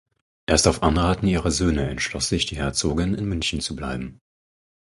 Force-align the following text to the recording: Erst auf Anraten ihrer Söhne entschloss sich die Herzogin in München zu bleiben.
Erst 0.47 0.67
auf 0.67 0.81
Anraten 0.81 1.27
ihrer 1.27 1.51
Söhne 1.51 1.87
entschloss 1.87 2.27
sich 2.27 2.47
die 2.47 2.57
Herzogin 2.57 3.13
in 3.13 3.25
München 3.25 3.59
zu 3.59 3.75
bleiben. 3.75 4.19